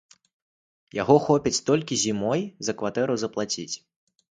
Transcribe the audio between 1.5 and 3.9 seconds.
толькі зімой за кватэру заплаціць.